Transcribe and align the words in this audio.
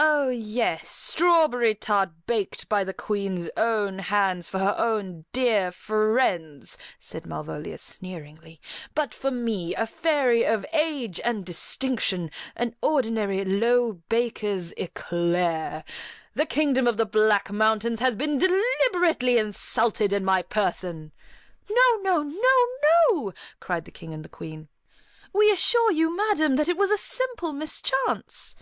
"Oh 0.00 0.30
yes, 0.30 0.88
strawberry 0.90 1.72
tart 1.72 2.10
baked 2.26 2.68
by 2.68 2.82
the 2.82 2.92
Queen's 2.92 3.48
own 3.56 4.00
hands 4.00 4.48
for 4.48 4.58
her 4.58 4.74
own 4.76 5.26
dear 5.32 5.70
friends," 5.70 6.76
said 6.98 7.24
Malvolia 7.24 7.78
sneeringly; 7.78 8.60
"but 8.96 9.14
for 9.14 9.30
me, 9.30 9.76
a 9.76 9.86
fairy 9.86 10.42
of 10.44 10.66
age 10.72 11.20
and 11.22 11.46
distinction, 11.46 12.32
an 12.56 12.74
ordinary, 12.82 13.44
low 13.44 13.92
baker's 14.08 14.72
eclair. 14.72 15.84
The 16.34 16.44
Kingdom 16.44 16.88
of 16.88 16.96
the 16.96 17.06
Black 17.06 17.48
Mountains 17.52 18.00
has 18.00 18.16
been 18.16 18.38
deliberately 18.38 19.38
insulted 19.38 20.12
in 20.12 20.24
my 20.24 20.42
person!" 20.42 21.12
"No, 21.70 21.98
no, 22.02 22.22
no, 22.24 22.66
no!" 23.12 23.32
cried 23.60 23.84
the 23.84 23.92
King 23.92 24.12
and 24.12 24.24
the 24.24 24.28
Queen. 24.28 24.66
"We 25.32 25.52
assure 25.52 25.92
you, 25.92 26.16
madam, 26.16 26.56
that 26.56 26.68
it 26.68 26.76
was 26.76 26.90
a 26.90 26.96
simple 26.96 27.52
mischance." 27.52 28.56